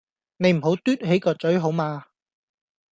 [0.37, 2.05] 你唔好嘟起個嘴好嗎?